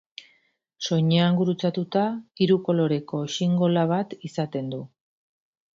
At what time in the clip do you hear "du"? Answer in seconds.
4.75-4.83